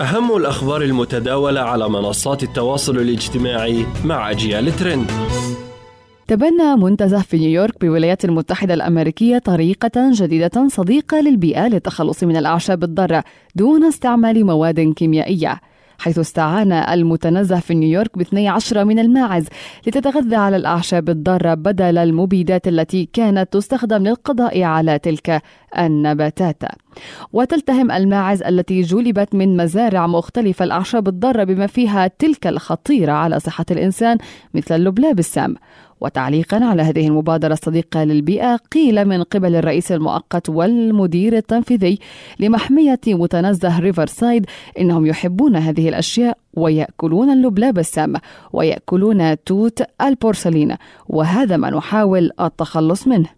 [0.00, 5.10] أهم الأخبار المتداولة على منصات التواصل الاجتماعي مع أجيال ترند.
[6.28, 13.24] تبنى منتزه في نيويورك بالولايات المتحدة الأمريكية طريقة جديدة صديقة للبيئة للتخلص من الأعشاب الضارة
[13.54, 15.60] دون استعمال مواد كيميائية.
[16.00, 19.46] حيث استعان المتنزه في نيويورك ب 12 من الماعز
[19.86, 25.42] لتتغذى على الأعشاب الضارة بدل المبيدات التي كانت تستخدم للقضاء على تلك
[25.78, 26.62] النباتات.
[27.32, 33.66] وتلتهم الماعز التي جلبت من مزارع مختلفة الأعشاب الضارة بما فيها تلك الخطيرة على صحة
[33.70, 34.18] الإنسان
[34.54, 35.54] مثل اللبلاب السام.
[36.00, 41.98] وتعليقا على هذه المبادرة الصديقة للبيئة قيل من قبل الرئيس المؤقت والمدير التنفيذي
[42.40, 44.46] لمحمية متنزه ريفر سايد
[44.78, 48.14] إنهم يحبون هذه الأشياء ويأكلون اللبلاب السام
[48.52, 50.76] ويأكلون توت البورسلين
[51.08, 53.28] وهذا ما نحاول التخلص منه.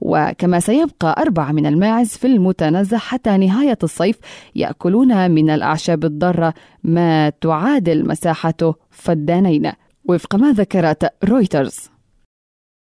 [0.00, 4.18] وكما سيبقى أربعة من الماعز في المتنزه حتى نهاية الصيف
[4.54, 9.72] يأكلون من الأعشاب الضارة ما تعادل مساحته فدانين.
[10.04, 11.93] وفق ما ذكرت رويترز.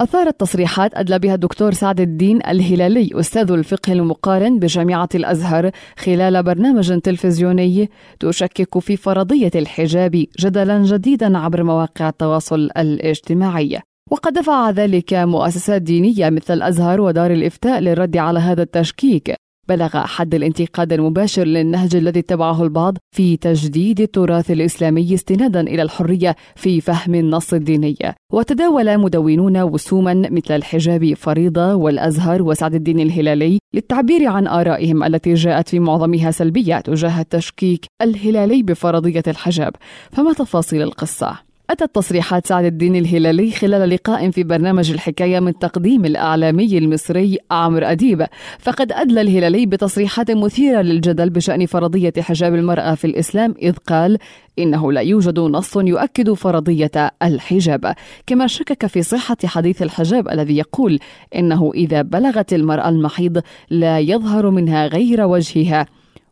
[0.00, 7.00] أثارت تصريحات أدلى بها الدكتور سعد الدين الهلالي أستاذ الفقه المقارن بجامعة الأزهر خلال برنامج
[7.00, 13.80] تلفزيوني تشكك في فرضية الحجاب جدلا جديدا عبر مواقع التواصل الاجتماعي.
[14.10, 19.34] وقد دفع ذلك مؤسسات دينية مثل الأزهر ودار الإفتاء للرد على هذا التشكيك.
[19.68, 26.36] بلغ حد الانتقاد المباشر للنهج الذي اتبعه البعض في تجديد التراث الإسلامي استنادا إلى الحرية
[26.56, 27.96] في فهم النص الديني.
[28.32, 35.68] وتداول مدونون وسوما مثل الحجاب فريضة والأزهر وسعد الدين الهلالي للتعبير عن آرائهم التي جاءت
[35.68, 39.72] في معظمها سلبية تجاه التشكيك الهلالي بفرضية الحجاب.
[40.12, 46.04] فما تفاصيل القصة؟ أتت تصريحات سعد الدين الهلالي خلال لقاء في برنامج الحكاية من تقديم
[46.04, 48.26] الإعلامي المصري عمرو أديب.
[48.58, 54.18] فقد أدلى الهلالي بتصريحات مثيرة للجدل بشأن فرضية حجاب المرأة في الإسلام إذ قال
[54.58, 57.94] إنه لا يوجد نص يؤكد فرضية الحجاب.
[58.26, 60.98] كما شكك في صحة حديث الحجاب الذي يقول
[61.36, 65.86] إنه إذا بلغت المرأة المحيض لا يظهر منها غير وجهها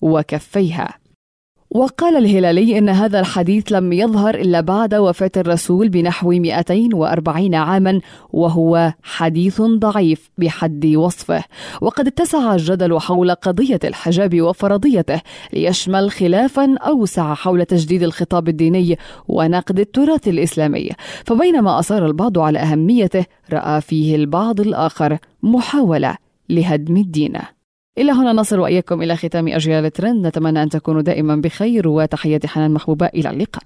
[0.00, 1.00] وكفيها.
[1.70, 8.00] وقال الهلالي إن هذا الحديث لم يظهر إلا بعد وفاة الرسول بنحو 240 عاما
[8.32, 11.44] وهو حديث ضعيف بحد وصفه.
[11.80, 15.20] وقد اتسع الجدل حول قضية الحجاب وفرضيته
[15.52, 18.98] ليشمل خلافا أوسع حول تجديد الخطاب الديني
[19.28, 20.90] ونقد التراث الإسلامي.
[21.24, 26.16] فبينما أصر البعض على أهميته رأى فيه البعض الآخر محاولة
[26.48, 27.38] لهدم الدين.
[27.98, 30.26] إلى هنا نصل وإياكم إلى ختام أجيال ترند.
[30.26, 33.06] نتمنى أن تكونوا دائما بخير وتحياتي حنان محبوبة.
[33.06, 33.62] إلى اللقاء.